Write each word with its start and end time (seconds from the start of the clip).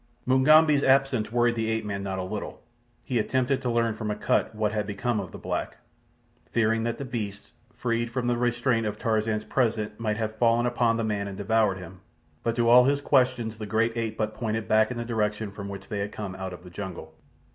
Mugambi's 0.25 0.83
absence 0.83 1.31
worried 1.31 1.53
the 1.53 1.69
ape 1.69 1.85
man 1.85 2.01
not 2.01 2.17
a 2.17 2.23
little. 2.23 2.63
He 3.03 3.19
attempted 3.19 3.61
to 3.61 3.69
learn 3.69 3.93
from 3.93 4.09
Akut 4.09 4.55
what 4.55 4.71
had 4.71 4.87
become 4.87 5.19
of 5.19 5.31
the 5.31 5.37
black, 5.37 5.77
fearing 6.49 6.81
that 6.85 6.97
the 6.97 7.05
beasts, 7.05 7.51
freed 7.71 8.09
from 8.09 8.25
the 8.25 8.35
restraint 8.35 8.87
of 8.87 8.97
Tarzan's 8.97 9.43
presence, 9.45 9.93
might 9.99 10.17
have 10.17 10.37
fallen 10.37 10.65
upon 10.65 10.97
the 10.97 11.03
man 11.03 11.27
and 11.27 11.37
devoured 11.37 11.77
him; 11.77 11.99
but 12.41 12.55
to 12.55 12.67
all 12.67 12.85
his 12.85 12.99
questions 12.99 13.59
the 13.59 13.67
great 13.67 13.95
ape 13.95 14.17
but 14.17 14.33
pointed 14.33 14.67
back 14.67 14.89
in 14.89 14.97
the 14.97 15.05
direction 15.05 15.51
from 15.51 15.69
which 15.69 15.87
they 15.87 15.99
had 15.99 16.11
come 16.11 16.33
out 16.33 16.51
of 16.51 16.63
the 16.63 16.71
jungle. 16.71 17.13